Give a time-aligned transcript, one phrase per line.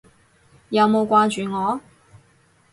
[0.69, 1.79] 有冇掛住我？